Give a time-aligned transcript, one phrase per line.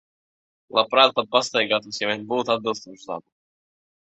[0.77, 3.29] Labprāt pat pastaigātos, ja vien būtu atbilstoši zābaki.